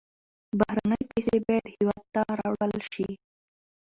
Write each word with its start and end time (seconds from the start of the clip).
بهرنۍ 0.59 1.03
پیسې 1.11 1.35
باید 1.45 1.65
هېواد 1.75 2.03
ته 2.13 2.21
راوړل 2.39 2.75
شي. 2.93 3.07